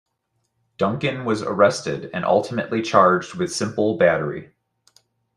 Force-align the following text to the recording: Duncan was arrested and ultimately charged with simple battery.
Duncan 0.79 1.25
was 1.25 1.43
arrested 1.43 2.09
and 2.11 2.25
ultimately 2.25 2.81
charged 2.81 3.35
with 3.35 3.53
simple 3.53 3.99
battery. 3.99 4.51